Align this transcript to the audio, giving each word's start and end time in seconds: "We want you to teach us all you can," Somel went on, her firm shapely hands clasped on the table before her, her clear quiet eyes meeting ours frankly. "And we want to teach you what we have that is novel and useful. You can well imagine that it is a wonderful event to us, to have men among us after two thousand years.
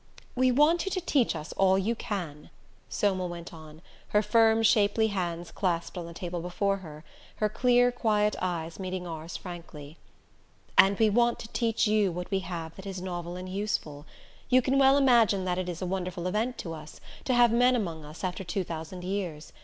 "We 0.33 0.51
want 0.51 0.85
you 0.87 0.91
to 0.93 0.99
teach 1.01 1.35
us 1.35 1.53
all 1.53 1.77
you 1.77 1.93
can," 1.93 2.49
Somel 2.89 3.29
went 3.29 3.53
on, 3.53 3.83
her 4.07 4.23
firm 4.23 4.63
shapely 4.63 5.09
hands 5.09 5.51
clasped 5.51 5.95
on 5.95 6.07
the 6.07 6.13
table 6.15 6.41
before 6.41 6.77
her, 6.77 7.03
her 7.35 7.47
clear 7.49 7.91
quiet 7.91 8.35
eyes 8.41 8.79
meeting 8.79 9.05
ours 9.05 9.37
frankly. 9.37 9.97
"And 10.75 10.97
we 10.97 11.11
want 11.11 11.37
to 11.41 11.47
teach 11.49 11.85
you 11.85 12.11
what 12.11 12.31
we 12.31 12.39
have 12.39 12.75
that 12.77 12.87
is 12.87 12.99
novel 12.99 13.35
and 13.35 13.47
useful. 13.47 14.07
You 14.49 14.63
can 14.63 14.79
well 14.79 14.97
imagine 14.97 15.45
that 15.45 15.59
it 15.59 15.69
is 15.69 15.83
a 15.83 15.93
wonderful 15.95 16.25
event 16.25 16.57
to 16.57 16.73
us, 16.73 16.99
to 17.25 17.35
have 17.35 17.51
men 17.51 17.75
among 17.75 18.03
us 18.03 18.23
after 18.23 18.43
two 18.43 18.63
thousand 18.63 19.03
years. 19.03 19.53